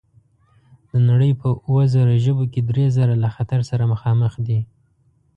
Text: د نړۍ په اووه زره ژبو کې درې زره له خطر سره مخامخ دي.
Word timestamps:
د 0.91 0.93
نړۍ 1.09 1.31
په 1.41 1.47
اووه 1.65 1.83
زره 1.93 2.15
ژبو 2.25 2.43
کې 2.53 2.61
درې 2.69 2.85
زره 2.97 3.15
له 3.23 3.29
خطر 3.35 3.59
سره 3.69 3.83
مخامخ 3.93 4.33
دي. 4.47 4.59